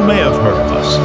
[0.00, 0.96] You may have heard of us.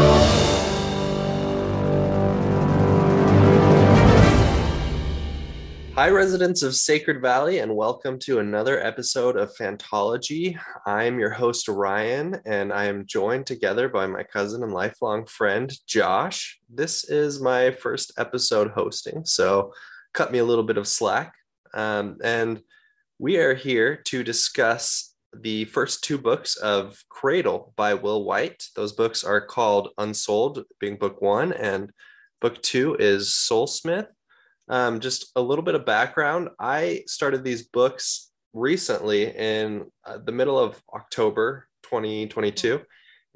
[5.96, 10.58] Hi, residents of Sacred Valley, and welcome to another episode of Phantology.
[10.86, 15.78] I'm your host, Ryan, and I am joined together by my cousin and lifelong friend,
[15.86, 16.58] Josh.
[16.74, 19.74] This is my first episode hosting, so
[20.14, 21.34] cut me a little bit of slack.
[21.74, 22.62] Um, and
[23.20, 28.64] we are here to discuss the first two books of Cradle by Will Wight.
[28.76, 31.92] Those books are called Unsouled, being book one, and
[32.42, 34.08] book two is Soulsmith.
[34.68, 36.50] Um, just a little bit of background.
[36.60, 42.82] I started these books recently in uh, the middle of October 2022,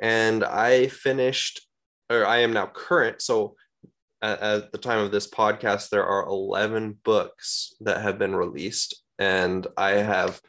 [0.02, 1.67] and I finished,
[2.09, 3.22] or I am now current.
[3.22, 3.56] So
[4.22, 9.03] at, at the time of this podcast, there are 11 books that have been released,
[9.19, 10.41] and I have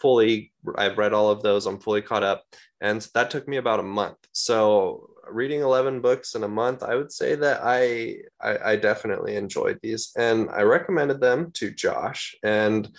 [0.00, 2.44] fully i've read all of those i'm fully caught up
[2.80, 4.18] and that took me about a month.
[4.32, 9.36] So reading 11 books in a month i would say that i i, I definitely
[9.36, 12.90] enjoyed these and i recommended them to josh and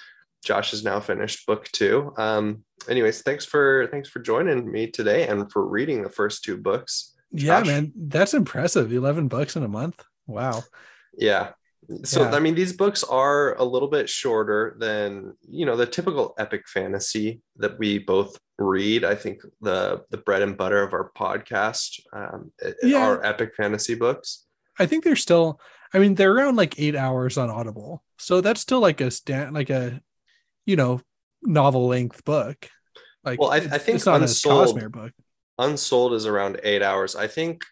[0.44, 2.14] josh has now finished book two.
[2.18, 6.58] Um anyways thanks for thanks for joining me today and for reading the first two
[6.58, 7.14] books.
[7.32, 7.68] Yeah Josh?
[7.68, 10.04] man that's impressive 11 bucks in a month.
[10.26, 10.64] Wow.
[11.16, 11.52] Yeah
[12.04, 12.32] so Yeah.
[12.36, 16.68] i mean these books are a little bit shorter than you know the typical epic
[16.68, 19.04] fantasy that we both read.
[19.04, 22.52] I think the the bread and butter of our podcast um,
[22.82, 23.00] Yeah.
[23.06, 24.46] are epic fantasy books.
[24.80, 25.60] I think they're still
[25.94, 28.02] i mean they're around like eight hours on audible.
[28.18, 30.02] So that's still like a stand like a
[30.66, 31.02] you know
[31.44, 32.70] novel length book.
[33.26, 35.12] Like Well, I- I think it's not Unsouled- a Cosmere book.
[35.60, 37.16] Unsouled is around eight hours.
[37.16, 37.64] I think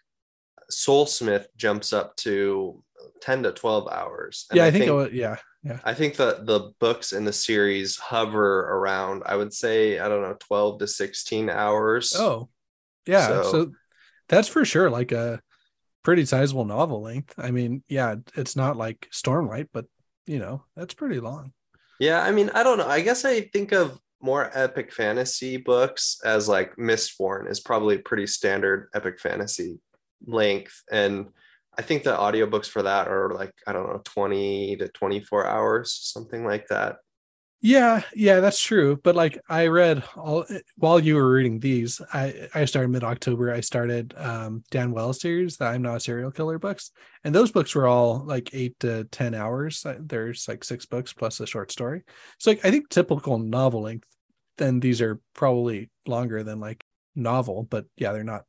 [0.70, 2.82] Soulsmith jumps up to
[3.20, 6.44] 10 to 12 hours And yeah i, think, it was, yeah yeah I think that
[6.46, 10.86] the books in the series hover around, I would say, I don't know, 12 to
[10.86, 12.14] 16 hours.
[12.16, 12.48] oh
[13.06, 13.72] yeah So- so,
[14.28, 15.40] that's for sure like a
[16.02, 19.86] pretty sizable novel length i mean yeah it's not like stormlight but
[20.26, 21.52] you know that's pretty long
[22.00, 22.88] Yeah, I mean, I don't know.
[22.88, 28.26] I guess I think of more epic fantasy books as like Mistborn is probably pretty
[28.26, 29.78] standard epic fantasy
[30.26, 30.82] length.
[30.90, 31.28] And
[31.78, 35.92] I think the audiobooks for that are like, I don't know, 20 to 24 hours,
[35.92, 36.96] something like that.
[37.66, 39.00] Yeah, yeah, that's true.
[39.02, 40.44] But like I read all
[40.76, 43.50] while you were reading these, I I started mid October.
[43.50, 46.90] I started um Dan Wells series, the I'm Not a Serial Killer books,
[47.24, 49.86] and those books were all like eight to ten hours.
[49.98, 52.02] There's like six books plus a short story.
[52.38, 54.08] So like I think typical novel length.
[54.58, 58.44] Then these are probably longer than like novel, but yeah, they're not.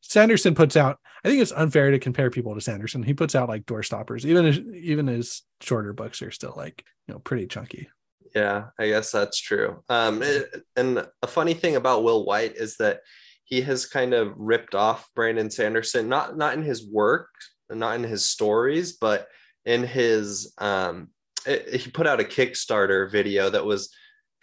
[0.00, 0.98] Sanderson puts out.
[1.24, 3.02] I think it's unfair to compare people to Sanderson.
[3.02, 4.24] He puts out like door stoppers.
[4.24, 7.88] Even his, even his shorter books are still like you know pretty chunky.
[8.34, 9.82] Yeah, I guess that's true.
[9.88, 13.00] Um, it- and a funny thing about Will Wight is that
[13.44, 17.28] he has kind of ripped off Brandon Sanderson, not not in his work,
[17.70, 19.26] not in his stories, but
[19.64, 21.08] in his um,
[21.46, 23.90] it- he put out a Kickstarter video that was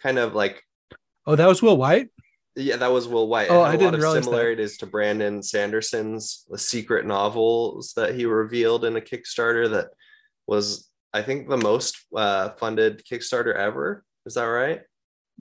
[0.02, 0.62] kind of like
[1.28, 2.08] Oh, that was Will Wight.
[2.56, 3.48] Yeah, that was Will Wight.
[3.50, 4.24] Oh, I a didn't lot of realize that.
[4.24, 9.88] similarities to Brandon Sanderson's the secret novels that he revealed in a Kickstarter that
[10.46, 14.04] was I think the most uh, funded Kickstarter ever.
[14.24, 14.80] Is that right?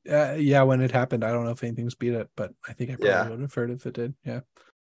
[0.10, 2.92] Uh, yeah, when it happened, I don't know if anything's beat it, but I think
[2.92, 3.30] I probably Yeah.
[3.30, 4.14] would have heard if it did.
[4.26, 4.42] Yeah.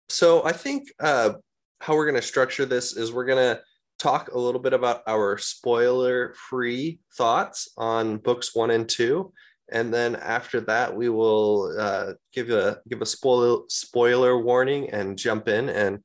[0.10, 1.34] So I think uh,
[1.82, 3.62] how we're going to structure this is we're going to
[4.00, 9.32] talk a little bit about our spoiler-free thoughts on books one and two,
[9.72, 15.18] and then after that we will uh, give a give a spoiler spoiler warning and
[15.18, 16.00] jump in and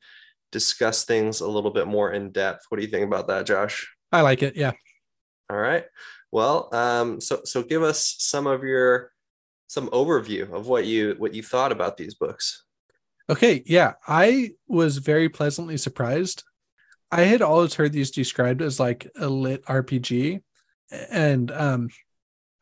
[0.52, 2.64] discuss things a little bit more in depth.
[2.68, 3.88] What do you think about that, Josh?
[4.12, 4.56] I like it.
[4.56, 4.72] Yeah.
[5.48, 5.84] All right.
[6.32, 9.12] Well, um, so so give us some of your
[9.66, 12.64] some overview of what you what you thought about these books.
[13.28, 13.62] Okay.
[13.66, 13.92] Yeah.
[14.06, 16.42] I was very pleasantly surprised.
[17.12, 20.42] I had always heard these described as like a lit RPG.
[20.90, 21.88] And um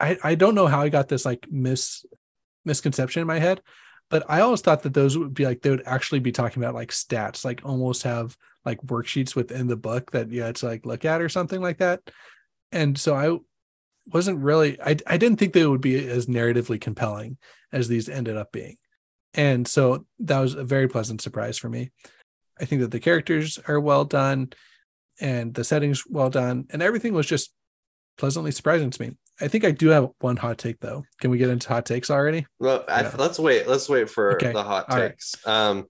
[0.01, 2.05] I I don't know how I got this like mis
[2.65, 3.63] misconception in my head,
[4.11, 6.75] but I always thought that those would be like they would actually be talking about
[6.75, 10.87] like stats, like almost have like worksheets within the book that you had to like
[10.87, 12.01] look at or something like that.
[12.71, 13.39] And so I
[14.13, 17.39] wasn't really I, I didn't think they would be as narratively compelling
[17.73, 18.77] as these ended up being
[19.35, 21.91] and so that was a very pleasant surprise for me
[22.61, 24.53] i think that the characters are well done
[25.21, 27.53] and the settings well done and everything was just
[28.19, 29.17] pleasantly surprising to me.
[29.41, 31.05] I think i do have one hot take though.
[31.21, 32.47] Can we get into hot takes already?
[32.59, 33.15] Well I, Yeah.
[33.17, 34.53] let's wait let's wait for Okay.
[34.53, 35.11] the hot All right.
[35.11, 35.35] takes.
[35.47, 35.87] Um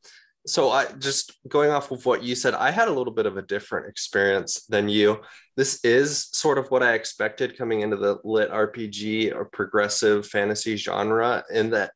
[0.46, 3.36] so i just going off of what you said i had a little bit of
[3.36, 5.20] a different experience than you.
[5.56, 10.76] This is sort of what i expected coming into the lit rpg or progressive fantasy
[10.76, 11.92] genre in that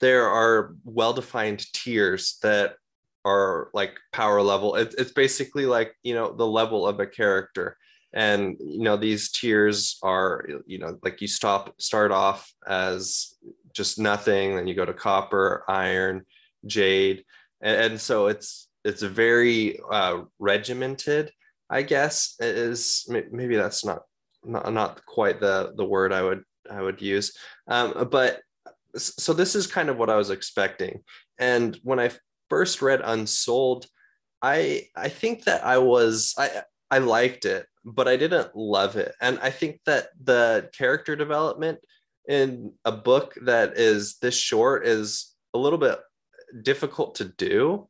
[0.00, 2.76] there are well-defined tiers that
[3.26, 4.76] are like power level.
[4.76, 7.76] It's, it's basically like you know the level of a character
[8.12, 13.34] and you know these tiers are you know like you stop start off as
[13.72, 16.24] just nothing then you go to copper iron
[16.66, 17.24] jade.
[17.60, 21.30] And, and so it's it's very uh regimented
[21.68, 24.02] i guess it is maybe that's not
[24.44, 27.36] not, not quite the the word i would i would use.
[27.68, 28.40] Um but
[28.96, 31.02] so this is kind of what i was expecting.
[31.38, 32.10] And when i
[32.48, 33.86] first read unsouled
[34.42, 39.14] i i think that i was i i liked it but i didn't love it.
[39.20, 41.78] And i think that the character development
[42.28, 45.98] in a book that is this short is a little bit
[46.62, 47.88] difficult to do.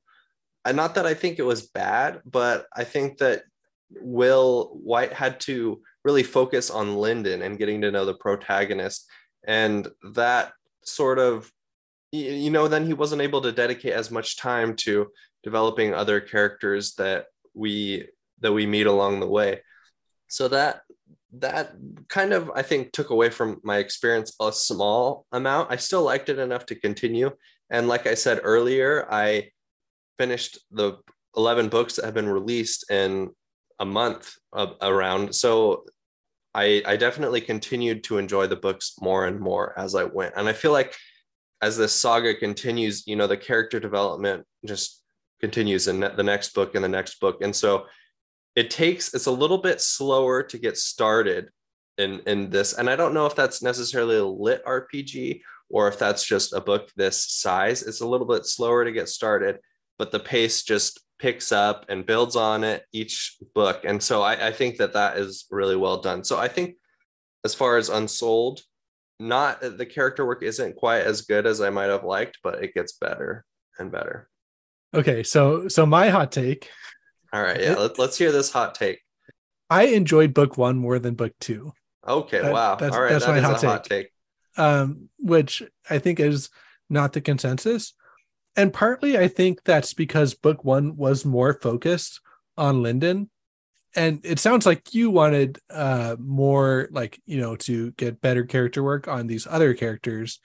[0.65, 3.43] And not that i think it was bad but i think that
[3.91, 9.07] will wight had to really focus on lindon and getting to know the protagonist.
[9.47, 10.53] And that
[10.85, 11.51] sort of
[12.13, 15.09] you know then he wasn't able to dedicate as much time to
[15.45, 18.09] developing other characters that we
[18.41, 19.61] that we meet along the way
[20.31, 20.83] so that
[21.33, 21.73] that
[22.09, 26.29] kind of i think took away from my experience a small amount i still liked
[26.29, 27.31] it enough to continue
[27.71, 29.49] and like i said earlier i
[30.19, 30.99] finished the
[31.37, 33.31] 11 books that have been released in
[33.79, 35.85] a month of, around so
[36.55, 40.35] I, I definitely continued to enjoy the books more and more as I went.
[40.37, 40.97] And I feel like
[41.63, 45.03] as this saga continues, you know, the character development just
[45.41, 47.43] continues in the next book and the next book.
[47.43, 47.87] And so
[48.61, 51.49] it takes, it's a little bit slower to get started
[51.97, 52.75] in, in this.
[52.75, 55.41] And I don't know if that's necessarily a lit RPG
[55.71, 57.83] or if that's just a book this size.
[57.83, 59.61] It's a little bit slower to get started,
[59.99, 63.81] but the pace just picks up and builds on it each book.
[63.85, 66.23] And so I, I think that that is really well done.
[66.23, 66.75] So I think
[67.47, 68.61] as far as unsouled,
[69.19, 72.75] not the character work isn't quite as good as I might have liked, but it
[72.75, 73.47] gets better
[73.79, 74.29] and better.
[74.95, 76.69] okay so so my hot take
[77.33, 79.01] All right, yeah, It- let, let's hear this hot take.
[79.69, 81.73] i enjoyed book one more than book two
[82.07, 82.75] Okay, That- wow.
[82.77, 84.09] that's- All right, that's that my hot a hot take.
[84.57, 86.49] um, which I think is
[86.89, 87.93] not the consensus.
[88.57, 92.21] And partly I think that's because book one was more focused
[92.59, 93.31] on Lindon.
[93.95, 98.83] And it sounds like you wanted uh more like, you know, to get better character
[98.83, 100.41] work on these other characters.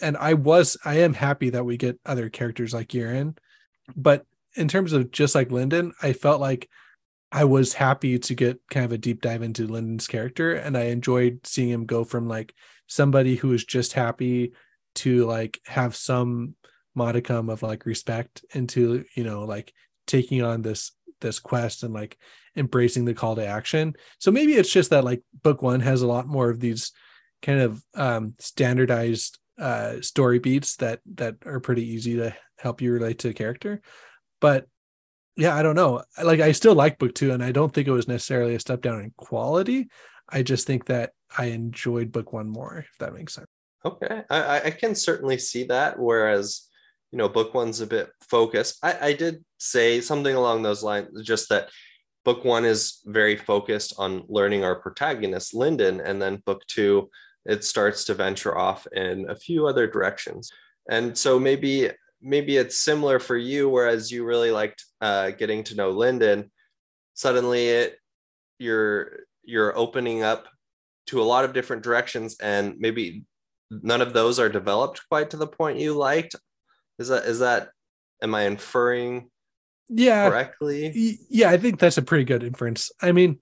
[0.00, 3.36] And I was I am happy that we get other characters like Yerin.
[3.96, 6.68] But in terms of just like Lindon, I felt like
[7.32, 10.54] I was happy to get kind of a deep dive into Lindon's character.
[10.54, 12.54] And I enjoyed seeing him go from like
[12.88, 14.52] somebody who is just happy
[14.96, 16.56] to like have some
[16.94, 19.72] modicum of like respect into you know like
[20.06, 22.16] taking on this this quest and like
[22.56, 26.06] embracing the call to action so maybe it's just that like book one has a
[26.06, 26.92] lot more of these
[27.42, 32.92] kind of um standardized uh story beats that that are pretty easy to help you
[32.92, 33.80] relate to a character
[34.40, 34.66] but
[35.36, 37.92] yeah i don't know like i still like book two and i don't think it
[37.92, 39.88] was necessarily a step down in quality
[40.28, 43.46] i just think that i enjoyed book one more if that makes sense
[43.84, 45.98] Okay, I, I- can certainly see that.
[45.98, 46.68] Whereas,
[47.12, 48.78] you know, book one's a bit focused.
[48.82, 51.70] I, I did say something along those lines, just that
[52.24, 57.08] book one is very focused on learning our protagonist, Lindon, and then book two,
[57.46, 60.50] it starts to venture off in a few other directions.
[60.90, 61.90] And so maybe
[62.22, 66.50] maybe it's similar for you, whereas you really liked uh, getting to know Lindon.
[67.14, 67.96] Suddenly, it
[68.58, 70.46] you're you're opening up
[71.06, 73.24] to a lot of different directions, and maybe
[73.70, 76.34] none of those are developed quite to the point you liked.
[76.98, 77.70] Is that is that
[78.22, 79.30] am i inferring
[79.88, 80.28] yeah.
[80.28, 81.18] correctly?
[81.28, 82.90] Yeah i think that's a pretty good inference.
[83.00, 83.38] I mean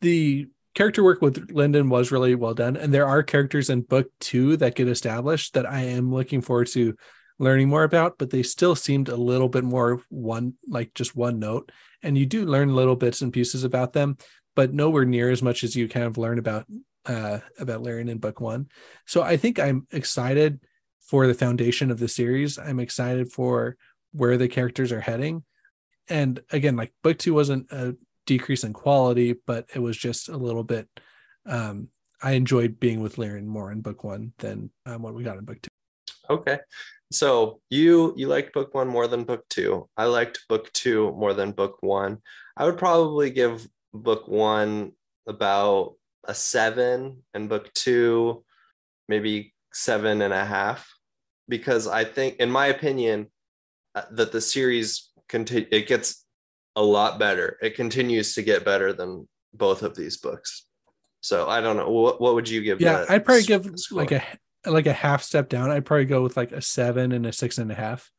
[0.00, 4.06] the character work with lindon was really well done and there are characters in book
[4.20, 6.96] two that get established that i am looking forward to
[7.38, 11.38] learning more about but they still seemed a little bit more one like just one
[11.38, 11.70] note
[12.02, 14.16] and you do learn little bits and pieces about them
[14.54, 16.66] but nowhere near as much as you kind of learn about
[17.06, 18.68] uh about Lindon in book one
[19.06, 20.60] so i think i'm excited
[21.00, 23.76] for the foundation of the series i'm excited for
[24.12, 25.42] where the characters are heading
[26.08, 27.96] and again like book two wasn't a
[28.26, 30.88] decrease in quality but it was just a little bit
[31.46, 31.88] um
[32.22, 35.44] I enjoyed being with Lindon more in book one than um, what we got in
[35.44, 35.70] book two.
[36.30, 36.60] Okay.
[37.12, 39.88] So you you liked book one more than book two.
[39.96, 42.18] I liked book two more than book one.
[42.56, 44.92] I would probably give book one
[45.26, 48.44] about a seven and book two
[49.08, 50.88] maybe seven and a half
[51.48, 53.30] because I think, in my opinion,
[53.94, 56.24] uh, that the series continue it gets
[56.76, 57.58] a lot better.
[57.60, 60.66] It continues to get better than both of these books.
[61.20, 62.80] So I don't know what what would you give?
[62.80, 63.98] Yeah, I'd probably give score?
[63.98, 64.22] like a
[64.66, 65.70] like a half step down.
[65.70, 68.10] I'd probably go with like a seven and a six and a half.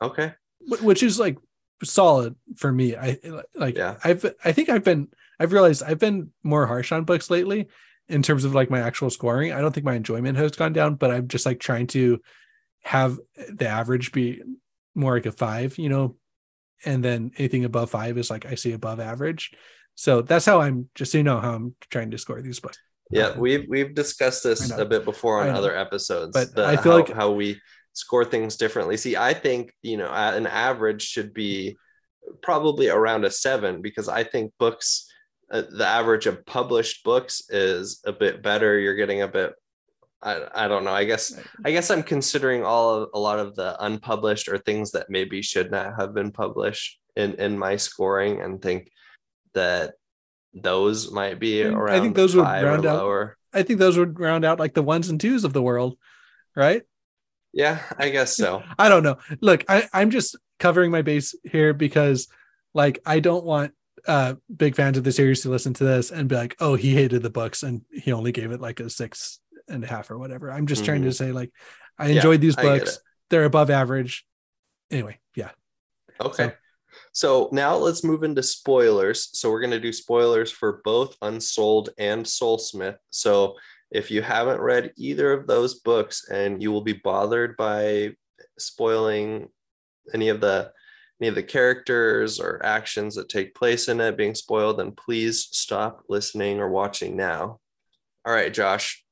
[0.00, 1.38] Okay, which is like
[1.84, 2.96] solid for me.
[2.96, 3.18] I
[3.54, 3.76] like.
[3.76, 3.96] Yeah.
[4.04, 7.68] I've I think I've been I've realized I've been more harsh on books lately
[8.08, 9.52] in terms of like my actual scoring.
[9.52, 12.20] I don't think my enjoyment has gone down, but I'm just like trying to
[12.82, 14.42] have the average be
[14.94, 16.16] more like a five, you know,
[16.84, 19.52] and then anything above five is like I see above average.
[19.94, 22.78] So that's how I'm just so you know how I'm trying to score these books.
[23.10, 26.92] Yeah, we've we've discussed this a bit before on other episodes, but the, I feel
[26.92, 27.60] how, like how we
[27.92, 28.96] score things differently.
[28.96, 31.76] See, I think you know an average should be
[32.42, 35.06] probably around a seven because I think books,
[35.52, 38.78] uh, the average of published books is a bit better.
[38.78, 39.54] You're getting a bit
[40.22, 40.92] I, I don't know.
[40.92, 44.90] I guess I guess I'm considering all of a lot of the unpublished or things
[44.92, 48.90] that maybe should not have been published in in my scoring and think
[49.54, 49.94] that
[50.62, 53.36] those might be around I think those would round out lower.
[53.52, 55.96] I think those would round out like the ones and twos of the world,
[56.54, 56.82] right?
[57.52, 58.62] Yeah, I guess so.
[58.78, 59.18] I don't know.
[59.40, 62.28] Look, I, I'm just covering my base here because
[62.74, 63.72] like I don't want
[64.06, 66.94] uh big fans of the series to listen to this and be like, oh, he
[66.94, 70.18] hated the books and he only gave it like a six and a half or
[70.18, 70.50] whatever.
[70.50, 70.86] I'm just mm-hmm.
[70.86, 71.24] trying to mm-hmm.
[71.24, 71.52] say like
[71.98, 72.98] I enjoyed yeah, these books.
[73.30, 74.24] They're above average.
[74.90, 75.50] Anyway, yeah.
[76.20, 76.44] Okay.
[76.48, 76.52] So.
[77.16, 79.30] So now let's move into spoilers.
[79.32, 82.98] So we're going to do spoilers for both Unsouled and Soulsmith.
[83.08, 83.56] So
[83.90, 88.16] if you haven't read either of those books and you will be bothered by
[88.58, 89.48] spoiling
[90.12, 90.70] any of the
[91.18, 95.48] any of the characters or actions that take place in it being spoiled, then please
[95.52, 97.58] stop listening or watching now.
[98.26, 99.02] All right, Josh,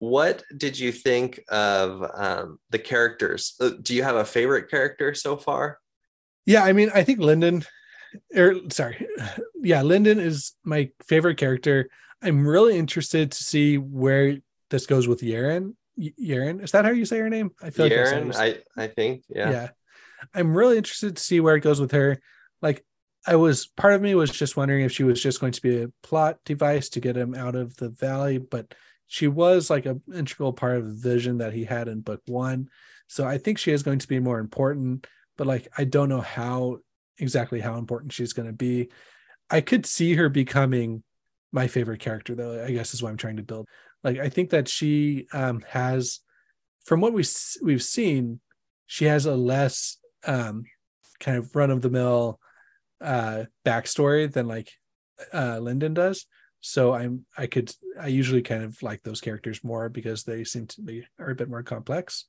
[0.00, 3.54] what did you think of um, the characters?
[3.58, 5.78] Uh, do you have a favorite character so far?
[6.48, 7.62] Yeah, I mean, I think Lindon,
[8.34, 9.06] or er, sorry,
[9.62, 11.90] yeah, Lindon is my favorite character.
[12.22, 14.38] I'm really interested to see where
[14.70, 15.74] this goes with Yaren.
[16.00, 17.50] Yaren, is that how you say her name?
[17.62, 19.50] I feel Yaren, like I, I think, yeah.
[19.50, 19.68] Yeah.
[20.32, 22.18] I'm really interested to see where it goes with her.
[22.62, 22.82] Like,
[23.26, 25.82] I was part of me was just wondering if she was just going to be
[25.82, 28.74] a plot device to get him out of the valley, but
[29.06, 32.70] she was like an integral part of the vision that he had in book one.
[33.06, 35.06] So I think she is going to be more important,
[35.38, 36.78] but like I don't know how
[37.16, 38.90] exactly how important she's going to be.
[39.48, 41.02] I could see her becoming
[41.52, 43.66] my favorite character though, I guess is what I'm trying to build.
[44.04, 46.20] Like I think that she um has
[46.84, 47.24] from what we
[47.62, 48.40] we've seen,
[48.86, 50.64] she has a less um
[51.20, 52.38] kind of run of the mill
[53.00, 54.70] uh backstory than like
[55.32, 56.26] uh Lindon does
[56.60, 60.66] so i'm i could i usually kind of like those characters more because they seem
[60.66, 62.24] to be are a bit more complex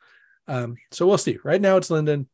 [0.48, 2.28] um so we'll see right now it's lindon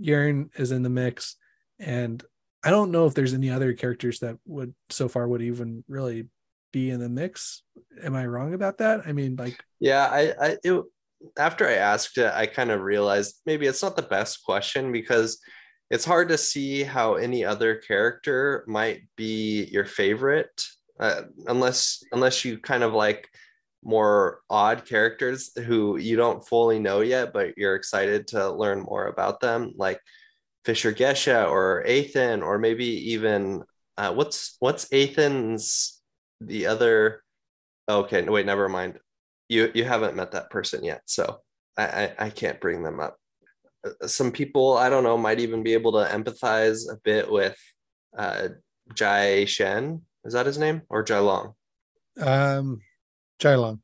[0.00, 1.36] Yaren is in the mix.
[1.78, 2.22] And
[2.62, 6.28] i don't know if there's any other characters that would so far would even really
[6.72, 7.62] be in the mix.
[8.02, 9.00] Am i wrong about that?
[9.06, 10.84] I mean like yeah i i it,
[11.38, 15.38] after i asked it i kind of realized maybe it's not the best question because
[15.90, 20.64] it's hard to see how any other character might be your favorite
[21.00, 23.28] uh, unless unless you kind of like
[23.82, 29.06] more odd characters who you don't fully know yet, but you're excited to learn more
[29.06, 30.00] about them, like
[30.64, 33.62] Fisher Gesha or Eithan, or maybe even
[33.96, 36.00] uh, what's what's Eithan's
[36.40, 37.22] the other.
[37.88, 38.98] Okay, wait, never mind.
[39.48, 41.38] You you haven't met that person yet, so
[41.76, 43.16] I, I, I can't bring them up.
[43.84, 47.56] Uh, some people I don't know might even be able to empathize a bit with
[48.16, 48.48] uh,
[48.94, 51.54] Jai Shen is that his name or Jai Long?
[52.20, 52.80] Um,
[53.40, 53.80] Jai Long.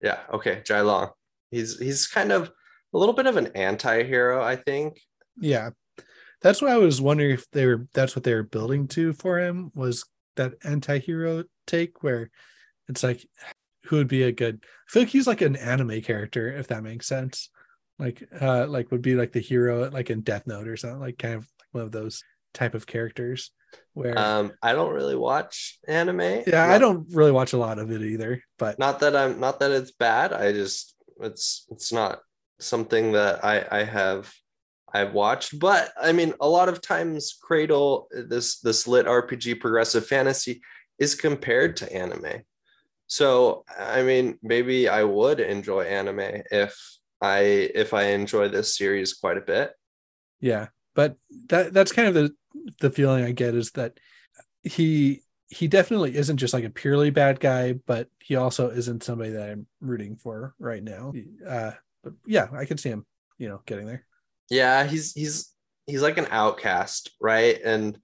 [0.00, 0.20] Yeah.
[0.32, 0.62] Okay.
[0.64, 1.10] Jai Long.
[1.50, 2.50] He's he's kind of
[2.92, 5.00] a little bit of an anti-hero, I think.
[5.36, 5.70] Yeah.
[6.40, 9.38] That's why I was wondering if they were that's what they were building to for
[9.38, 10.04] him was
[10.36, 12.30] that anti-hero take where
[12.88, 13.26] it's like
[13.84, 16.82] who would be a good I feel like he's like an anime character, if that
[16.82, 17.50] makes sense.
[17.98, 21.18] Like uh like would be like the hero like in Death Note or something, like
[21.18, 22.22] kind of like one of those
[22.54, 23.50] type of characters
[23.92, 26.20] where um i don't really watch anime.
[26.20, 29.40] Yeah not, i don't really watch a lot of it either but not that i'm
[29.40, 30.32] not that it's bad.
[30.32, 32.20] I just it's it's not
[32.60, 34.32] something that i i have
[34.92, 35.58] i've watched.
[35.58, 40.62] But i mean a lot of times cradle this this lit rpg progressive fantasy
[40.98, 42.42] is compared to anime.
[43.06, 46.76] So, I mean, maybe I would enjoy anime if
[47.20, 47.38] I
[47.74, 49.72] if I enjoy this series quite a bit.
[50.40, 51.16] Yeah, but
[51.48, 52.34] that that's kind of the
[52.80, 53.98] the feeling I get is that
[54.62, 59.30] he he definitely isn't just like a purely bad guy, but he also isn't somebody
[59.30, 61.12] that I'm rooting for right now.
[61.46, 63.06] Uh, but yeah, I could see him,
[63.38, 64.04] you know, getting there.
[64.50, 65.52] Yeah, he's he's
[65.86, 67.60] he's like an outcast, right?
[67.64, 67.98] And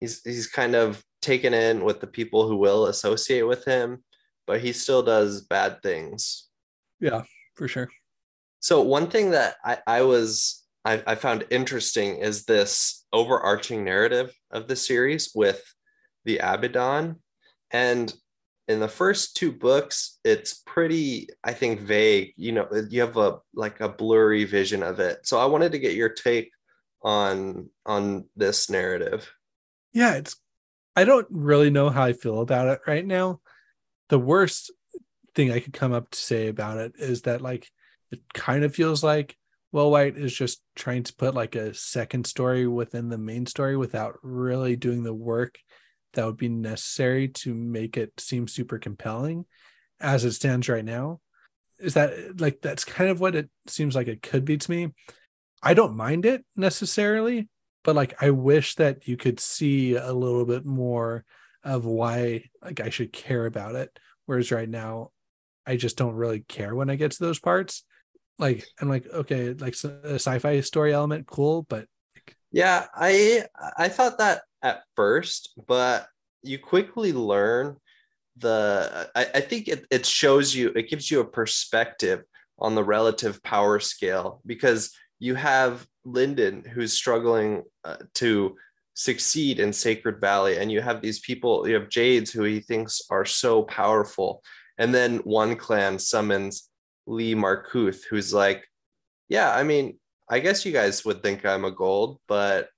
[0.00, 4.02] he's he's kind of taken in with the people who will associate with him,
[4.46, 6.48] but he still does bad things.
[7.00, 7.22] Yeah,
[7.54, 7.88] for sure.
[8.60, 14.34] So one thing that I, I was I, I found interesting is this overarching narrative
[14.50, 15.62] of the series with
[16.24, 17.16] the Abidan.
[17.70, 18.12] And
[18.68, 22.32] in the first two books, it's pretty, I think, vague.
[22.36, 25.26] You know, you have a like a blurry vision of it.
[25.26, 26.50] So I wanted to get your take
[27.02, 29.30] on on this narrative.
[29.92, 30.36] Yeah, it's
[30.94, 33.40] I don't really know how I feel about it right now.
[34.08, 34.70] The worst
[35.34, 37.68] thing I could come up to say about it is that like
[38.10, 39.36] it kind of feels like
[39.72, 43.76] Will Wight is just trying to put like a second story within the main story
[43.76, 45.58] without really doing the work
[46.12, 49.46] that would be necessary to make it seem super compelling
[49.98, 51.20] as it stands right now.
[51.78, 54.90] Is that like that's kind of what it seems like it could be to me?
[55.62, 57.48] I don't mind it necessarily,
[57.82, 61.24] but like I wish that you could see a little bit more
[61.64, 63.98] of why like I should care about it.
[64.26, 65.12] Whereas right now,
[65.66, 67.84] I just don't really care when I get to those parts.
[68.38, 71.86] Like I'm like, okay, like a sci-fi story element, cool, but
[72.50, 73.44] yeah, I
[73.78, 76.06] I thought that at first, but
[76.42, 77.76] you quickly learn
[78.36, 82.22] the I, I think it, it shows you it gives you a perspective
[82.58, 88.56] on the relative power scale because you have Lindon who's struggling uh, to
[88.94, 93.02] succeed in Sacred Valley, and you have these people, you have Jades who he thinks
[93.10, 94.42] are so powerful.
[94.78, 96.68] And then one clan summons
[97.06, 98.64] Li Markuth, who's like,
[99.28, 102.68] Yeah, I mean, I guess you guys would think I'm a gold, but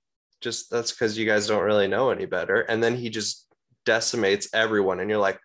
[0.41, 2.61] just that's because you guys don't really know any better.
[2.61, 3.47] And then he just
[3.85, 5.39] decimates everyone, and you're like,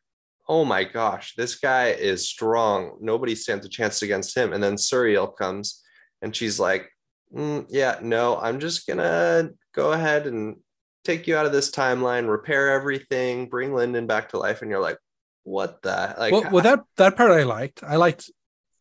[0.48, 2.98] Oh my gosh, this guy is strong.
[3.00, 4.52] Nobody stands a chance against him.
[4.52, 5.80] And then Suriel comes
[6.22, 6.90] and she's like,
[7.32, 10.56] mm, Yeah, no, I'm just gonna go ahead and
[11.04, 14.62] take you out of this timeline, repair everything, bring Lindon back to life.
[14.62, 14.98] And you're like,
[15.44, 16.32] What the like?
[16.32, 17.84] Well, well that that part I liked.
[17.84, 18.30] I liked.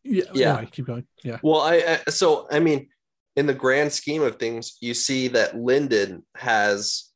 [0.04, 0.60] Yeah, Yeah.
[0.60, 0.64] yeah.
[0.64, 1.06] Keep going.
[1.22, 1.38] Yeah.
[1.42, 2.88] Well, I, I so I mean,
[3.36, 7.10] in the grand scheme of things, you see that Lindon has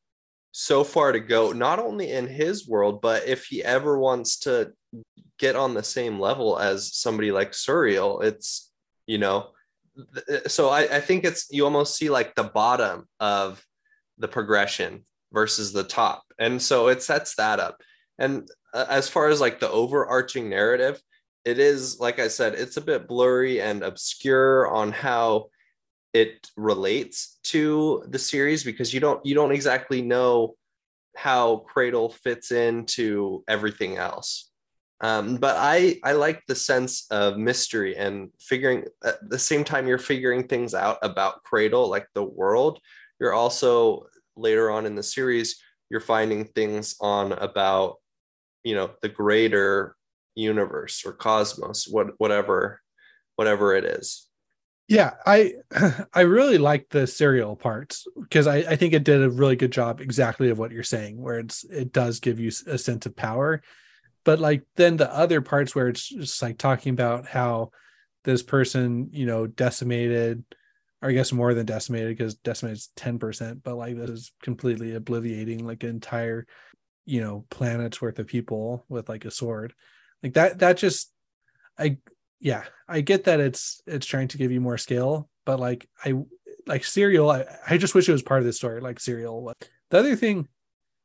[0.52, 4.72] so far to go, not only in his world, but if he ever wants to
[5.38, 8.70] get on the same level as somebody like Suriel, it's
[9.06, 9.50] you know,
[10.46, 13.64] so I, I think it's you almost see like the bottom of
[14.18, 17.82] the progression versus the top, and so it sets that up.
[18.18, 21.00] And uh, as far as like the overarching narrative,
[21.44, 25.46] it is like I said, it's a bit blurry and obscure on how
[26.12, 30.54] it relates to the series because you don't you don't exactly know
[31.16, 34.50] how Cradle fits into everything else.
[35.00, 39.86] Um, but I I like the sense of mystery and figuring at the same time
[39.86, 42.78] you're figuring things out about Cradle, like the world.
[43.20, 47.96] You're also later on in the series you're finding things on about
[48.62, 49.96] you know the greater
[50.34, 52.80] universe or cosmos, what whatever
[53.36, 54.28] whatever it is.
[54.88, 55.54] Yeah, I
[56.14, 59.72] I really like the suriel parts because I, I think it did a really good
[59.72, 63.16] job exactly of what you're saying, where it's it does give you a sense of
[63.16, 63.62] power.
[64.24, 67.70] But like then the other parts where it's just like talking about how
[68.24, 70.44] this person, you know, decimated,
[71.02, 74.92] or I guess more than decimated because decimated is 10%, but like this is completely
[74.92, 76.46] obliviating like an entire,
[77.04, 79.74] you know, planet's worth of people with like a sword.
[80.24, 81.12] Like that that just
[81.78, 81.98] I
[82.40, 86.14] yeah, I get that it's it's trying to give you more scale, but like I
[86.66, 89.52] like Suriel, I, I just wish it was part of the story, like Suriel.
[89.90, 90.48] The other thing,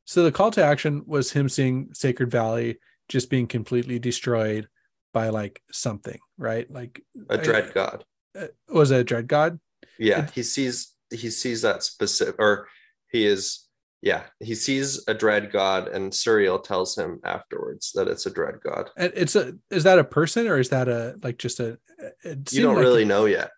[0.06, 2.78] so the call to action was him seeing Sacred Valley
[3.10, 4.68] just being completely destroyed
[5.12, 6.70] by like something, right?
[6.70, 8.04] Like A dread god.
[8.38, 9.60] uh, was it a dread god?
[9.98, 12.68] Yeah, he sees he sees that specific or
[13.10, 13.66] he is
[14.02, 18.56] yeah, he sees a dread god and Suriel tells him afterwards that it's a dread
[18.64, 18.90] god.
[18.96, 21.78] And it's a is that a person or is that a like just a?
[22.24, 23.50] It You don't like- really know yet.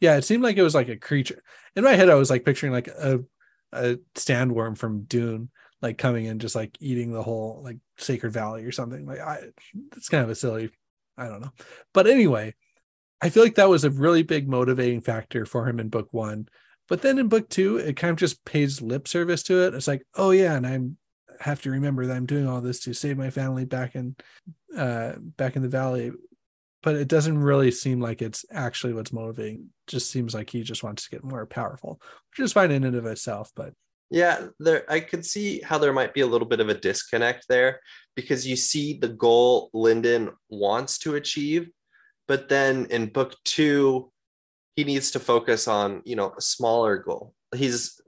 [0.00, 1.42] Yeah, it seemed like it was like a creature.
[1.76, 3.20] In my head, I was like picturing like a
[3.72, 8.64] a sandworm from Dune, like coming and just like eating the whole like Sacred Valley
[8.64, 9.06] or something.
[9.06, 9.40] Like I,
[9.96, 10.70] it's kind of a silly,
[11.16, 11.52] I don't know.
[11.92, 12.54] But anyway,
[13.20, 16.48] I feel like that was a really big motivating factor for him in book one.
[16.88, 19.74] But then in book two, it kind of just pays lip service to it.
[19.74, 20.96] It's like, oh yeah, and I'm
[21.40, 24.14] have to remember that I'm doing all this to save my family back in
[24.76, 26.12] uh back in the valley.
[26.82, 29.70] But it doesn't really seem like it's actually what's motivating.
[29.86, 32.84] It just seems like he just wants to get more powerful, which is fine in
[32.84, 33.50] and of itself.
[33.56, 33.72] But
[34.10, 37.46] yeah, there I could see how there might be a little bit of a disconnect
[37.48, 37.80] there
[38.14, 41.70] because you see the goal Lindon wants to achieve,
[42.28, 44.12] but then in book two,
[44.76, 47.34] he needs to focus on, you know, a smaller goal.
[47.54, 48.00] He's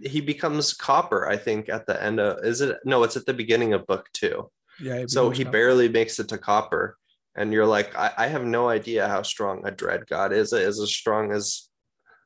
[0.00, 3.34] he becomes copper, I think, at the end of is it no, it's at the
[3.34, 4.50] beginning of book two.
[4.80, 6.96] yeah, So he barely makes it to copper.
[7.36, 10.52] And you're like, I, I have no idea how strong a dread god is.
[10.52, 11.68] It is as strong as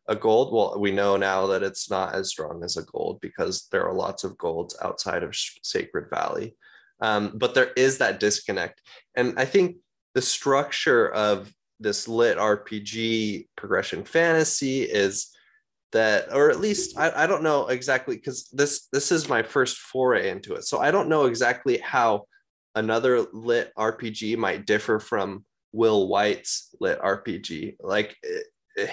[0.06, 0.52] a gold.
[0.52, 3.94] Well, we know now that it's not as strong as a gold because there are
[3.94, 6.56] lots of golds outside of Sacred Valley.
[7.00, 8.82] Um, but there is that disconnect.
[9.16, 9.76] And I think
[10.14, 15.30] the structure of this lit RPG progression fantasy is
[15.92, 19.78] that or at least I, I don't know exactly because this this is my first
[19.78, 20.64] foray into it.
[20.64, 22.24] So i don't know exactly how
[22.74, 28.16] another lit rpg might differ from will wight's lit rpg like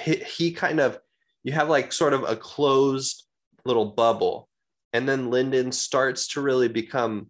[0.03, 0.97] he, he kind of
[1.43, 3.27] you have like sort of a closed
[3.65, 4.47] little bubble
[4.93, 7.27] and then lindon starts to really become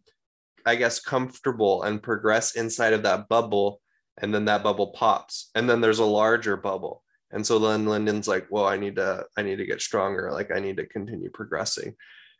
[0.65, 3.81] i guess comfortable and progress inside of that bubble
[4.21, 7.04] and then that bubble pops and then there's a larger bubble
[7.36, 10.32] and so then Lindon's like, well, I need to, I need to get stronger.
[10.32, 11.95] Like I need to continue progressing.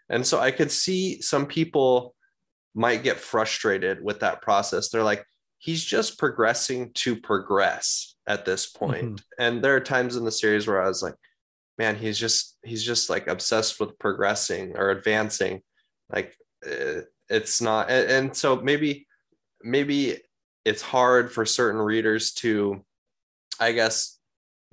[0.10, 2.16] And so I could see some people
[2.74, 4.90] might get frustrated with that process.
[4.90, 5.26] They're like,
[5.58, 9.06] he's just progressing to progress at this point.
[9.06, 9.16] Mm-hmm.
[9.40, 11.16] And there are times in the series where I was like,
[11.78, 15.62] man, he's just, he's just like obsessed with progressing or advancing.
[16.10, 17.90] Like eh, it's not.
[17.90, 19.08] And so maybe,
[19.62, 20.20] maybe
[20.66, 22.84] it's hard for certain readers to,
[23.60, 24.18] I guess,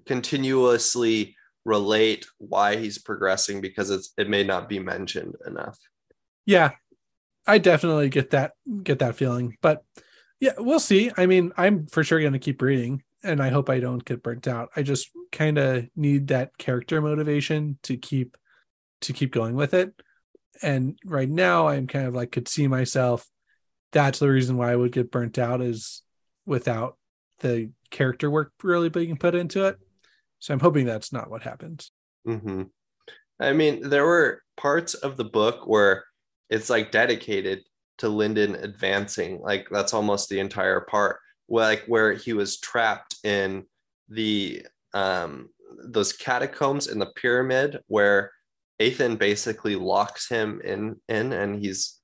[0.06, 5.78] continuously relate why he's progressing because it's it may not be mentioned enough.
[6.44, 6.72] Yeah.
[7.46, 8.52] I definitely get that
[8.82, 9.56] get that feeling.
[9.60, 9.84] But
[10.40, 11.12] yeah, we'll see.
[11.16, 14.22] I mean, I'm for sure going to keep reading and I hope I don't get
[14.22, 14.70] burnt out.
[14.74, 18.36] I just kind of need that character motivation to keep
[19.02, 19.92] to keep going with it.
[20.62, 23.26] And right now I'm kind of like could see myself
[23.92, 26.02] that's the reason why I would get burnt out is
[26.46, 26.96] without
[27.40, 29.78] the character work really being put into it.
[30.38, 31.92] So I'm hoping that's not what happens.
[32.26, 32.62] Mm-hmm.
[33.38, 36.04] I mean, there were parts of the book where
[36.50, 37.62] it's like dedicated
[37.98, 39.40] to Lindon advancing.
[39.40, 41.18] Like that's almost the entire part.
[41.48, 43.64] Like where he was trapped in
[44.08, 45.48] the um
[45.84, 48.30] those catacombs in the pyramid where
[48.80, 52.00] Eithan basically locks him in in and he's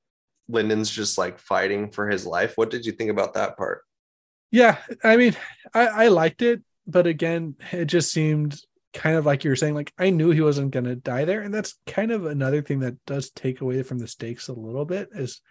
[0.49, 2.55] Lindon's just like fighting for his life.
[2.57, 3.83] What did you think about that part?
[4.51, 5.37] Yeah, I mean,
[5.75, 8.59] I, I liked it but again, it just seemed
[8.95, 11.43] kind of like you were saying, like I knew he wasn't going to die there,
[11.43, 14.87] and that's kind of another thing that does take away from the stakes a little
[14.87, 15.11] bit.
[15.13, 15.43] Is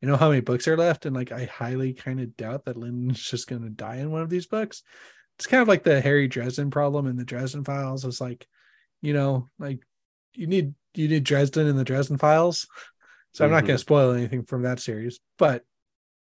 [0.00, 2.78] you know how many books are left, and like I highly kind of doubt that
[2.78, 4.82] Lindon's just going to die in one of these books.
[5.38, 8.06] It's kind of like the Harry Dresden problem in the Dresden Files.
[8.06, 8.46] It's like,
[9.02, 9.80] you know, like
[10.32, 12.66] you need you need Dresden in the Dresden Files.
[13.36, 13.54] So I'm mm-hmm.
[13.56, 15.62] not going to spoil anything from that series, but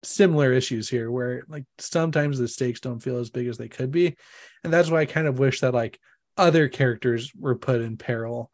[0.04, 3.89] similar issues here where like sometimes the stakes don't feel as big as they could
[3.89, 4.15] be.
[4.63, 6.00] And that's why i kind of wish that like
[6.38, 8.52] other characters were put in peril.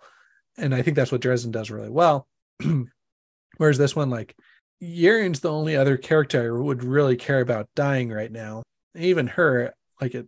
[0.58, 2.30] And i think that's what dresden does really well.
[3.58, 4.34] Whereas this one like
[4.80, 8.64] Yerin's the only other character I would really care about dying right now.
[8.98, 10.28] Even her like it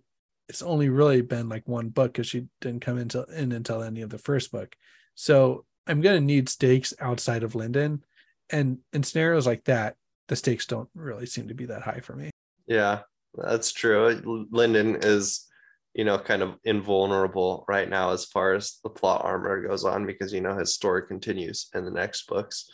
[0.50, 4.02] it's only really been like one book because she didn't come into in until any
[4.02, 4.76] of the first book.
[5.16, 8.04] So i'm going to need stakes outside of lindon
[8.50, 9.96] and in scenarios like that
[10.28, 12.30] the stakes don't really seem to be that high for me.
[12.68, 13.00] Yeah,
[13.34, 14.48] that's true.
[14.52, 15.46] Lindon is,
[15.94, 20.06] you know, kind of invulnerable right now as far as the plot armor goes on
[20.06, 22.70] because you know his story continues in the next books,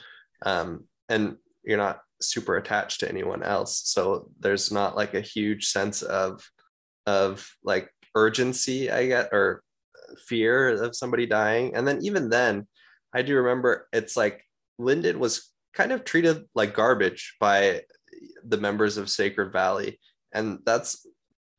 [0.46, 5.68] um, and you're not super attached to anyone else, so there's not like a huge
[5.68, 6.42] sense of
[7.06, 9.62] of like urgency, I get, or
[10.28, 11.76] fear of somebody dying.
[11.76, 12.68] And then even then,
[13.14, 14.44] I do remember it's like
[14.80, 17.82] Lindon was kind of treated like garbage by
[18.44, 20.00] the members of Sacred Valley.
[20.32, 21.06] And that's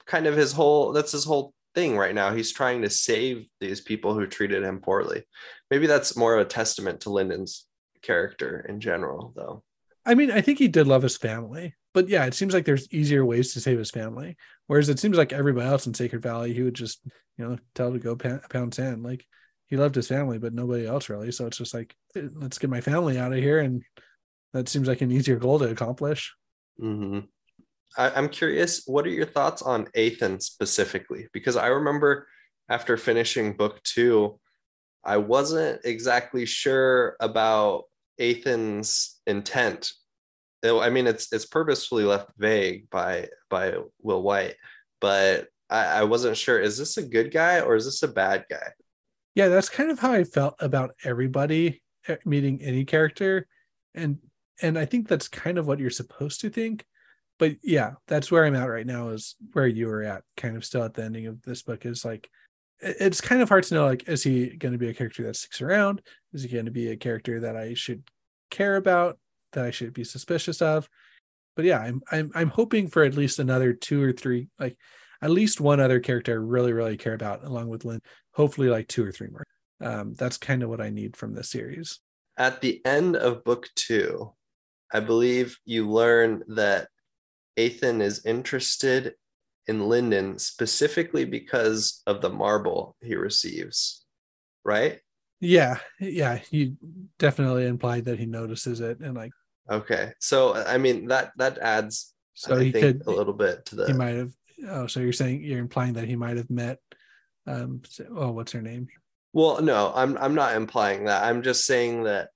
[0.07, 2.35] kind of his whole that's his whole thing right now.
[2.35, 5.25] He's trying to save these people who treated him poorly.
[5.71, 7.67] Maybe that's more of a testament to Lindon's
[8.03, 9.63] character in general, though.
[10.07, 12.93] I mean, I think he did love his family, but yeah, it seems like there's
[12.93, 14.37] easier ways to save his family.
[14.67, 17.01] Whereas it seems like everybody else in Sacred Valley, he would just,
[17.39, 19.03] you know, tell to go pound, pound sand.
[19.03, 19.25] Like
[19.75, 21.33] he loved his family, but nobody else really.
[21.33, 23.59] So it's just like, let's get my family out of here.
[23.59, 23.83] And
[24.53, 26.33] that seems like an easier goal to accomplish.
[26.81, 27.27] Mm-hmm.
[27.99, 31.27] I, am curious, what are your thoughts on Eithan specifically?
[31.33, 32.29] Because I remember
[32.69, 34.39] after finishing book two,
[35.03, 37.87] I wasn't exactly sure about
[38.21, 39.91] Eithan's intent.
[40.65, 44.55] I mean, it's it's purposefully left vague by by Will Wight,
[45.01, 46.59] but I, I wasn't sure.
[46.59, 48.69] Is this a good guy or is this a bad guy?
[49.35, 51.83] Yeah, that's kind of how I felt about everybody
[52.25, 53.47] meeting any character,
[53.95, 54.19] and
[54.63, 56.85] and I think that's kind of what you're supposed to think.
[57.39, 59.09] But yeah, that's where I'm at right now.
[59.09, 61.85] Is where you were at, kind of still at the ending of this book.
[61.85, 62.31] Is like
[62.81, 65.37] it's kind of hard to know like is he going to be a character that
[65.37, 68.03] sticks around is he going to be a character that i should
[68.51, 69.19] care about
[69.53, 70.89] that i should be suspicious of
[71.57, 74.77] but yeah i'm i'm, I'm hoping for at least another two or three like
[75.23, 78.01] at least one other character i really really care about along with lynn
[78.35, 79.45] hopefully like two or three more
[79.81, 82.01] um, that's kind of what i need from this series
[82.39, 84.33] at the end of book two
[84.93, 86.89] i believe you learn that
[87.59, 89.15] eithan is interested
[89.67, 94.05] in Lindon specifically because of the marble he receives,
[94.65, 95.01] right?
[95.41, 96.75] Yeah, yeah, he
[97.19, 99.33] definitely implied that he notices it and like.
[99.71, 102.13] Okay, so I mean that that adds.
[102.35, 103.87] So I he could a little bit to the.
[103.87, 104.33] He might have.
[104.69, 106.79] Oh, so you're saying you're implying that he might have met.
[107.47, 107.83] Um.
[108.17, 108.89] Oh, what's her name?
[109.33, 111.25] Well, no, I'm I'm not implying that.
[111.25, 112.29] I'm just saying that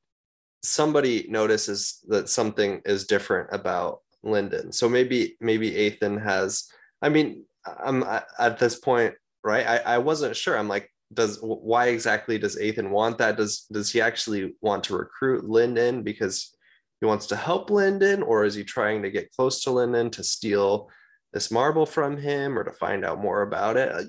[0.62, 4.73] somebody notices that something is different about Lindon.
[4.73, 6.68] So maybe maybe Eithan has
[7.01, 8.05] I mean, I'm
[8.38, 9.66] at this point, right?
[9.66, 10.59] I, I wasn't sure.
[10.59, 13.37] I'm like, does why exactly does Eithan want that?
[13.37, 16.55] Does does he actually want to recruit Lindon because
[17.01, 20.25] he wants to help Lindon, or is he trying to get close to Lindon to
[20.25, 20.90] steal
[21.33, 24.09] this marble from him or to find out more about it?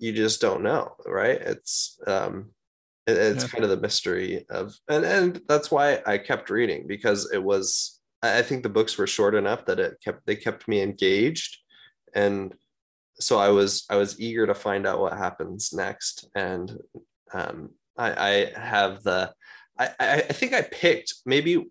[0.00, 1.40] You just don't know, right?
[1.40, 2.50] It's um
[3.06, 3.48] it, it's yeah.
[3.48, 8.00] kind of the mystery of and and that's why I kept reading because it was
[8.22, 11.58] I think the books were short enough that it kept they kept me engaged
[12.14, 12.54] and
[13.20, 16.76] so I was I was eager to find out what happens next, and
[17.32, 18.12] um, I,
[18.56, 19.32] I have the
[19.78, 21.66] I, I think I picked maybe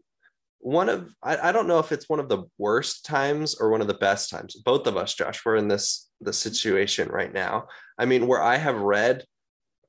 [0.59, 3.81] one of I, I don't know if it's one of the worst times or one
[3.81, 4.55] of the best times.
[4.55, 7.67] Both of us, Josh, we're in this the situation right now.
[7.97, 9.23] I mean, where I have read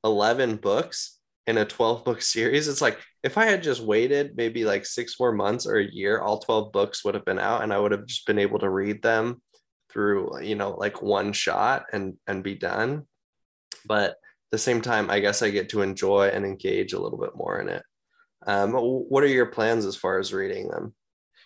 [0.03, 1.17] eleven books
[1.47, 5.19] in a 12 book series it's like if i had just waited maybe like six
[5.19, 7.91] more months or a year all 12 books would have been out and i would
[7.91, 9.41] have just been able to read them
[9.91, 13.05] through you know like one shot and and be done.
[13.85, 14.17] But at
[14.51, 17.59] the same time i guess i get to enjoy and engage a little bit more
[17.59, 17.83] in it.
[18.47, 20.95] Um, what are your plans as far as reading them?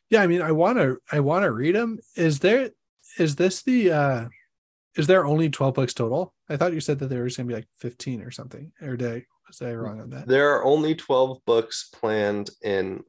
[0.09, 2.69] Yeah i mean i want to i want to read them is there
[3.17, 4.27] is this the uh
[4.97, 7.51] is there only 12 books total i thought you said that there was going to
[7.51, 10.63] be like 15 or something or did i was i wrong on that there are
[10.63, 13.03] only 12 books planned in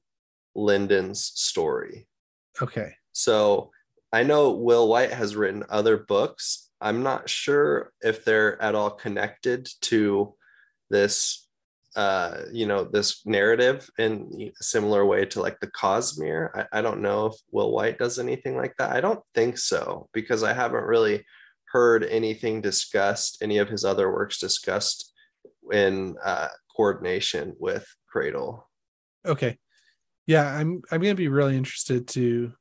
[0.55, 2.07] lindon's story
[2.61, 3.71] okay so
[4.13, 6.71] I know Will Wight has written other books.
[6.81, 10.35] I'm not sure if they're at all connected to
[10.91, 11.49] this,
[11.97, 16.51] uh, you know, this narrative in a similar way to like the Cosmere.
[16.55, 18.93] I, I don't know if Will Wight does anything like that.
[18.93, 21.25] I don't think so because I haven't really
[21.73, 25.13] heard anything discussed, any of his other works discussed
[25.73, 28.69] in uh, coordination with Cradle.
[29.25, 29.59] Okay.
[30.27, 32.53] Yeah, I'm I'm gonna be really interested to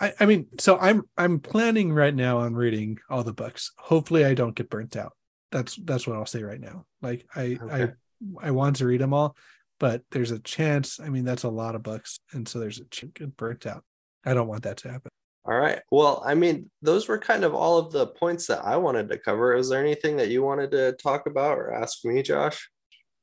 [0.00, 3.72] I, I mean, so I'm I'm planning right now on reading all the books.
[3.78, 5.12] Hopefully, I don't get burnt out.
[5.52, 6.84] That's that's what I'll say right now.
[7.00, 7.92] Like I okay.
[8.40, 9.36] I I want to read them all,
[9.78, 10.98] but there's a chance.
[10.98, 13.84] I mean, that's a lot of books, and so there's a chance get burnt out.
[14.24, 15.10] I don't want that to happen.
[15.46, 15.80] All right.
[15.90, 19.18] Well, I mean, those were kind of all of the points that I wanted to
[19.18, 19.54] cover.
[19.54, 22.70] Is there anything that you wanted to talk about or ask me, Josh?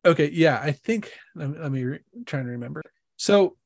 [0.05, 0.29] Okay.
[0.31, 1.12] Yeah, I think.
[1.36, 2.84] Let me, let me re- try to remember.
[3.17, 3.57] So,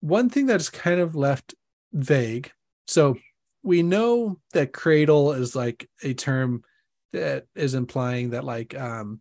[0.00, 1.54] one thing that's kind of left
[1.94, 2.50] vague.
[2.86, 3.16] So
[3.62, 6.62] we know that cradle is like a term
[7.14, 9.20] that is implying that like um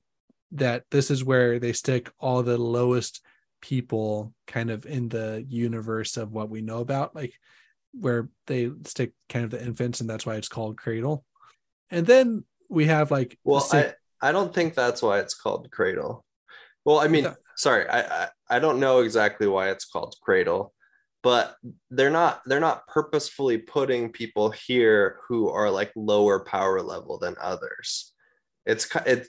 [0.51, 3.21] that this is where they stick all the lowest
[3.61, 7.33] people kind of in the universe of what we know about like
[7.93, 11.23] where they stick kind of the infants and that's why it's called cradle.
[11.89, 16.25] And then we have like well I, I don't think that's why it's called cradle.
[16.85, 20.73] Well i mean sorry I, I i don't know exactly why it's called cradle
[21.23, 21.55] but
[21.89, 27.35] they're not they're not purposefully putting people here who are like lower power level than
[27.41, 28.11] others.
[28.65, 29.27] It's it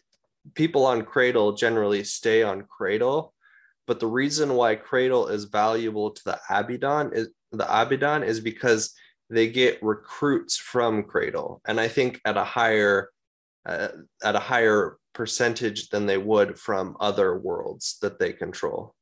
[0.55, 3.33] people on cradle generally stay on cradle
[3.87, 8.95] but the reason why cradle is valuable to the abidan is the Abidan is because
[9.31, 11.61] they get recruits from cradle.
[11.67, 13.11] And i think at a higher
[13.67, 13.89] uh,
[14.23, 18.95] at a higher percentage than they would from other worlds that they control.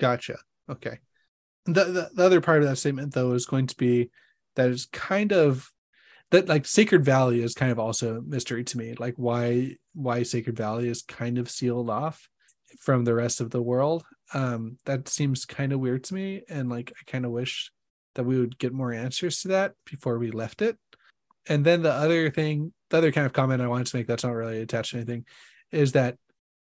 [0.00, 0.38] Gotcha.
[0.70, 0.98] Okay.
[1.66, 4.10] The, the, the other part of that statement though is going to be
[4.56, 5.70] that is kind of
[6.30, 8.94] that like sacred valley is kind of also a mystery to me.
[8.98, 12.28] Like why why sacred valley is kind of sealed off
[12.80, 14.04] from the rest of the world.
[14.32, 16.42] Um that seems kind of weird to me.
[16.48, 17.70] And like i kind of wish
[18.14, 20.76] that we would get more answers to that before we left it.
[21.48, 24.24] And then the other thing the other kind of comment i wanted to make that's
[24.24, 25.24] not really attached to anything
[25.72, 26.16] is that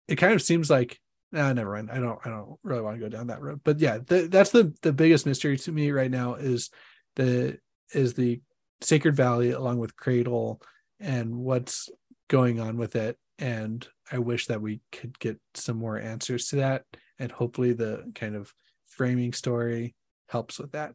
[0.08, 1.00] it kind of seems like
[1.32, 1.92] nah, never mind.
[1.92, 3.62] I don't i don't really want to go down that road.
[3.63, 6.70] But yeah the, that's the the biggest mystery to me right now is
[7.15, 7.60] the
[7.94, 8.42] is the
[8.82, 10.62] sacred valley along with cradle
[11.00, 11.89] and what's
[12.30, 13.18] going on with it.
[13.38, 16.86] And i wish that we could get some more answers to that.
[17.20, 18.54] And hopefully the kind of
[18.88, 19.96] framing story
[20.28, 20.94] helps with that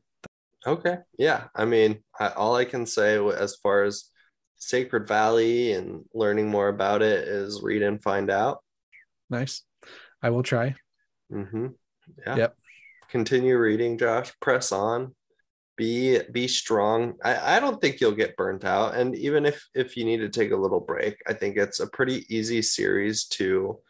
[0.67, 0.99] Okay.
[1.19, 1.45] Yeah.
[1.55, 4.05] I mean, I, all I can say as far as
[4.57, 8.63] Sacred Valley and learning more about it is read and find out.
[9.29, 9.63] nice
[10.23, 10.75] i will try
[11.33, 11.69] Mm-hmm.
[12.27, 12.37] Yeah.
[12.37, 12.57] Yep.
[13.11, 14.33] Continue reading, Josh.
[14.41, 15.15] Press on.
[15.77, 17.15] Be be strong.
[17.25, 18.95] I, I don't think you'll get burnt out.
[18.95, 21.89] And even if if you need to take a little break, I think it's a
[21.89, 23.81] pretty easy series to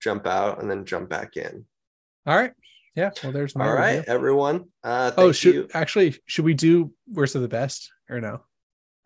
[0.00, 1.66] jump out and then jump back in.
[2.26, 2.52] all right
[2.94, 4.12] yeah well there's my All right, review.
[4.12, 4.64] everyone.
[4.82, 5.68] Uh, oh should you.
[5.74, 8.42] actually should we do worst of the best or no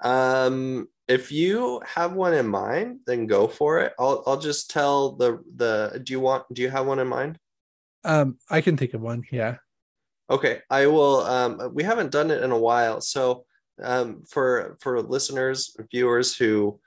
[0.00, 3.92] Um, if you have one in mind, then go for it.
[3.98, 6.00] I'll I'll just tell the the.
[6.02, 6.44] Do you want?
[6.52, 7.38] Do you have one in mind?
[8.06, 9.56] um i can think of one yeah
[10.30, 11.20] Okay, I will.
[11.20, 13.44] Um, we haven't done it in a while, so
[13.82, 16.80] um, for for listeners, viewers who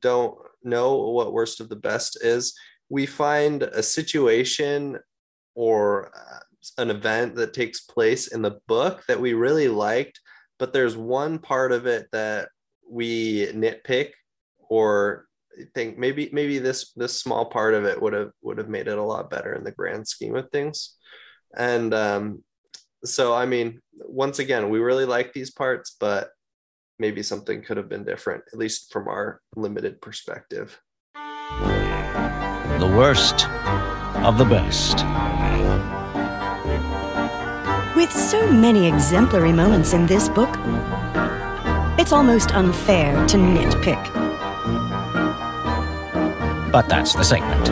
[0.00, 2.54] don't know what worst of the best is,
[2.88, 4.98] we find a situation
[5.54, 6.40] or uh,
[6.78, 10.20] an event that takes place in the book that we really liked,
[10.58, 12.48] but there's one part of it that
[12.88, 14.10] we nitpick
[14.68, 15.26] or
[15.74, 18.98] think maybe maybe this this small part of it would have would have made it
[18.98, 20.96] a lot better in the grand scheme of things.
[21.54, 22.42] And um
[23.04, 26.30] so i mean once again we really like these parts but
[26.98, 30.80] maybe something could have been different at least from our limited perspective.
[31.14, 33.46] The worst
[34.16, 35.04] of the best.
[37.96, 40.58] With so many exemplary moments in this book,
[41.98, 44.02] it's almost unfair to nitpick.
[46.72, 47.68] But that's the segment.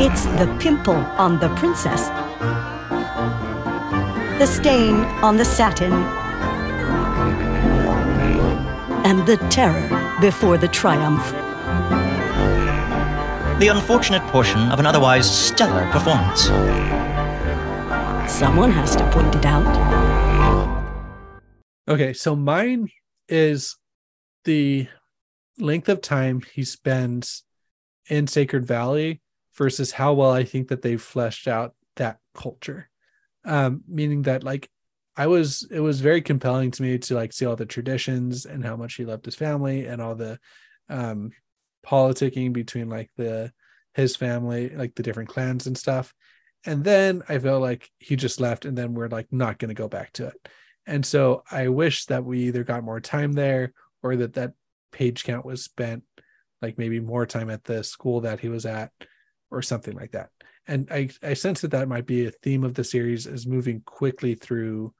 [0.00, 2.08] It's the pimple on the princess,
[4.38, 5.92] the stain on the satin,
[9.04, 9.88] and the terror
[10.20, 11.47] before the triumph.
[13.58, 16.44] The unfortunate portion of an otherwise stellar performance.
[18.30, 20.78] Someone has to point it out.
[21.88, 22.88] Okay, so mine
[23.28, 23.76] is
[24.44, 24.86] the
[25.58, 27.42] length of time he spends
[28.08, 29.22] in Sacred Valley
[29.56, 32.88] versus how well I think that they've fleshed out that culture.
[33.44, 34.70] Um, meaning that like
[35.16, 38.64] I was it was very compelling to me to like see all the traditions and
[38.64, 40.38] how much he loved his family and all the
[40.88, 41.32] um
[41.86, 43.52] politicking between like the
[43.94, 46.14] his family, like the different clans and stuff.
[46.64, 49.88] And then I felt like he just left and then we're like not gonna go
[49.88, 50.48] back to it.
[50.86, 54.52] And so I wish that we either got more time there or that that
[54.92, 56.04] page count was spent
[56.62, 58.90] like maybe more time at the school that he was at
[59.50, 60.30] or something like that.
[60.66, 63.82] And I, I sense that that might be a theme of the series is moving
[63.84, 64.92] quickly through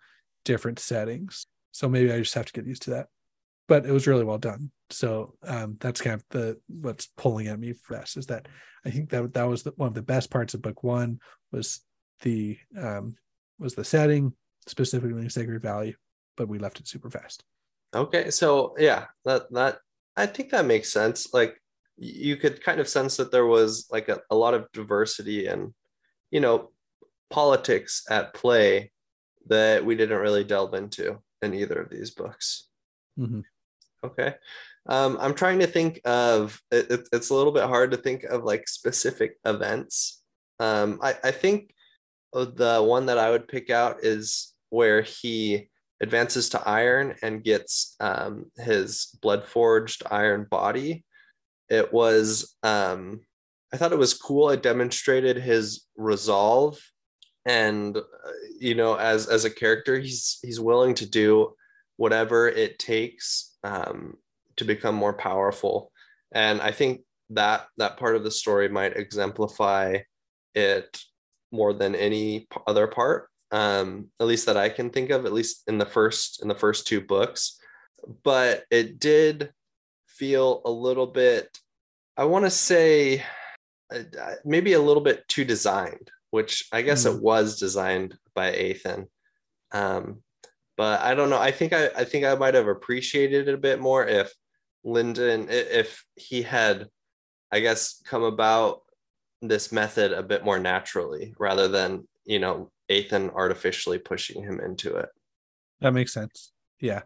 [0.44, 1.46] different settings.
[1.72, 3.08] So maybe I just have to get used to that.
[3.66, 4.70] But it was really well done.
[4.90, 8.48] So um, that's kind of the what's pulling at me fast is that
[8.84, 11.20] I think that that was the, one of the best parts of book one
[11.52, 11.80] was
[12.22, 13.16] the um,
[13.58, 14.32] was the setting
[14.66, 15.96] specifically in Sacred Valley,
[16.36, 17.44] but we left it super fast.
[17.94, 19.78] Okay, so yeah, that that
[20.16, 21.32] I think that makes sense.
[21.34, 21.60] Like
[21.96, 25.74] you could kind of sense that there was like a, a lot of diversity and
[26.30, 26.70] you know
[27.30, 28.90] politics at play
[29.48, 32.68] that we didn't really delve into in either of these books.
[33.18, 33.42] Mhm.
[34.04, 34.34] Okay.
[34.88, 38.24] Um, I'm trying to think of it, it- it's a little bit hard to think
[38.24, 40.22] of like specific events.
[40.60, 41.72] Um, I, I think
[42.32, 45.68] the one that I would pick out is where he
[46.00, 51.04] advances to iron and gets um, his blood forged iron body.
[51.68, 53.20] It was, um,
[53.72, 54.50] I thought it was cool.
[54.50, 56.78] It demonstrated his resolve,
[57.44, 58.02] and uh,
[58.58, 61.54] you know, as as a character, he's he's willing to do
[61.96, 64.16] whatever it takes um,
[64.58, 65.90] to become more powerful.
[66.32, 69.98] And I think that that part of the story might exemplify
[70.54, 71.02] it
[71.52, 75.62] more than any other part um at least that i can think of at least
[75.66, 77.58] in the first in the first two books
[78.22, 79.50] but it did
[80.06, 81.58] feel a little bit
[82.16, 83.22] i want to say
[83.94, 88.52] uh, uh, maybe a little bit too designed which i guess it was designed by
[88.52, 89.06] Eithan.
[89.72, 90.22] um
[90.76, 93.58] but i don't know i think i i think i might have appreciated it a
[93.58, 94.30] bit more if
[94.88, 96.86] lindon if he had
[97.52, 98.80] i guess come about
[99.42, 104.96] this method a bit more naturally rather than you know Eithan artificially pushing him into
[104.96, 105.08] it.
[105.80, 106.52] That makes sense.
[106.80, 107.02] Yeah.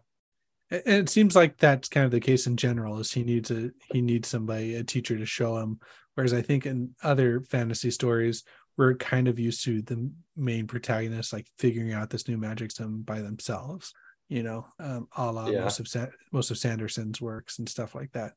[0.70, 3.70] And it seems like that's kind of the case in general is he needs a
[3.90, 5.80] he needs somebody, a teacher to show him.
[6.14, 8.44] Whereas I think in other fantasy stories,
[8.78, 13.02] we're kind of used to the main protagonist like figuring out this new magic system
[13.02, 13.92] by themselves,
[14.32, 15.60] you know, um, a la Yeah.
[15.64, 18.32] most of Sa- most of Sanderson's works and stuff like that.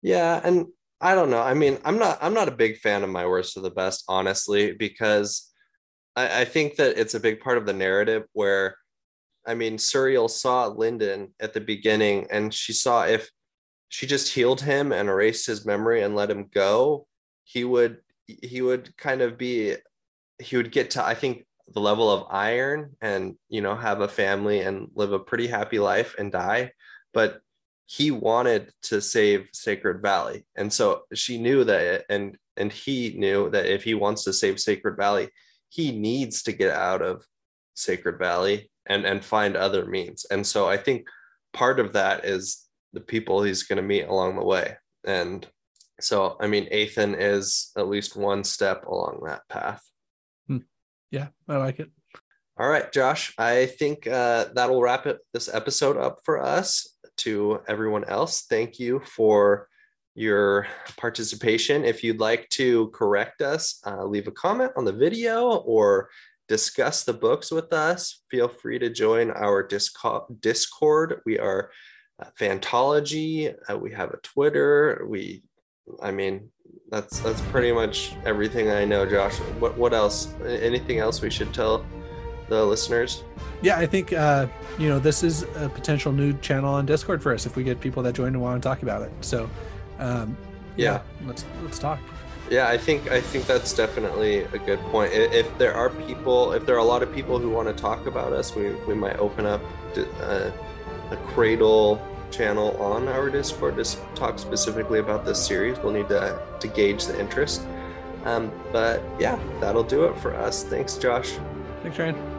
[0.00, 0.66] Yeah, and
[1.00, 1.42] I don't know.
[1.42, 4.04] I mean, I'm not I'm not a big fan of my worst of the best,
[4.08, 5.52] honestly, because
[6.14, 8.76] I, I think that it's a big part of the narrative where
[9.44, 13.28] I mean, Suriel saw Lindon at the beginning and she saw if
[13.88, 17.08] she just healed him and erased his memory and let him go,
[17.42, 19.74] he would he would kind of be
[20.38, 24.08] he would get to I think the level of iron and you know have a
[24.08, 26.72] family and live a pretty happy life and die.
[27.12, 27.40] But
[27.86, 30.46] he wanted to save Sacred Valley.
[30.56, 34.60] And so she knew that and and he knew that if he wants to save
[34.60, 35.28] Sacred Valley,
[35.68, 37.26] he needs to get out of
[37.74, 40.24] Sacred Valley and and find other means.
[40.30, 41.06] And so I think
[41.52, 44.76] part of that is the people he's going to meet along the way.
[45.04, 45.46] And
[46.00, 49.82] so I mean Eithan is at least one step along that path.
[50.46, 50.58] Hmm.
[51.12, 51.90] Yeah, I like it.
[52.58, 56.88] All right, Josh, I think uh, that'll wrap it this episode up for us.
[57.18, 59.68] To everyone else, thank you for
[60.14, 61.84] your participation.
[61.84, 66.08] If you'd like to correct us, uh, leave a comment on the video or
[66.48, 71.20] discuss the books with us, feel free to join our Discord.
[71.26, 71.70] We are
[72.18, 73.54] uh, Fantology.
[73.70, 75.04] Uh, we have a Twitter.
[75.06, 75.42] We,
[76.02, 76.50] I mean,
[76.92, 79.38] that's that's pretty much everything I know, Josh.
[79.58, 80.28] What what else?
[80.44, 81.84] Anything else we should tell
[82.48, 83.24] the listeners?
[83.62, 84.46] Yeah, I think uh,
[84.78, 87.80] you know this is a potential new channel on Discord for us if we get
[87.80, 89.10] people that join and want to talk about it.
[89.22, 89.48] So,
[89.98, 90.36] um,
[90.76, 91.00] Yeah.
[91.26, 91.98] let's let's talk.
[92.50, 95.14] Yeah, I think I think that's definitely a good point.
[95.14, 98.04] If there are people, if there are a lot of people who want to talk
[98.06, 99.62] about us, we, we might open up
[99.94, 100.50] d- uh,
[101.10, 102.02] a cradle
[102.32, 105.78] channel on our Discord to talk specifically about this series.
[105.78, 107.62] We'll need to to gauge the interest.
[108.24, 110.64] Um, but yeah, that'll do it for us.
[110.64, 111.38] Thanks, Josh.
[111.82, 112.31] Thanks, Ryan.